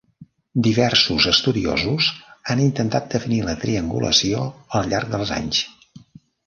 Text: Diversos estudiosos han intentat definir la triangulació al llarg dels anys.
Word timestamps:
Diversos 0.67 1.27
estudiosos 1.31 2.09
han 2.53 2.65
intentat 2.65 3.07
definir 3.17 3.41
la 3.51 3.57
triangulació 3.67 4.45
al 4.81 4.93
llarg 4.95 5.15
dels 5.17 5.37
anys. 5.41 5.63